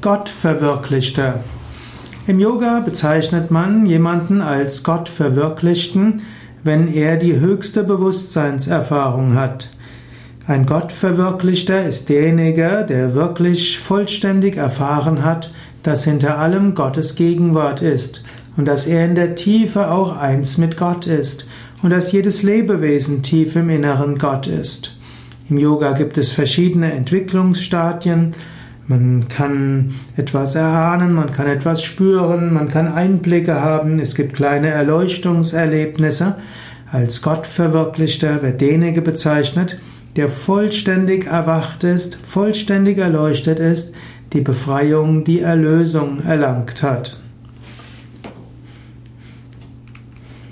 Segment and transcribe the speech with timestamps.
[0.00, 1.42] Gottverwirklichter.
[2.28, 6.22] Im Yoga bezeichnet man jemanden als Gottverwirklichten,
[6.62, 9.70] wenn er die höchste Bewusstseinserfahrung hat.
[10.46, 18.22] Ein Gottverwirklichter ist derjenige, der wirklich vollständig erfahren hat, dass hinter allem Gottes Gegenwart ist
[18.56, 21.44] und dass er in der Tiefe auch eins mit Gott ist
[21.82, 24.96] und dass jedes Lebewesen tief im Inneren Gott ist.
[25.50, 28.34] Im Yoga gibt es verschiedene Entwicklungsstadien.
[28.88, 34.68] Man kann etwas erahnen, man kann etwas spüren, man kann Einblicke haben, es gibt kleine
[34.68, 36.36] Erleuchtungserlebnisse.
[36.90, 39.78] Als Gottverwirklichter wird derjenige bezeichnet,
[40.16, 43.92] der vollständig erwacht ist, vollständig erleuchtet ist,
[44.32, 47.20] die Befreiung, die Erlösung erlangt hat.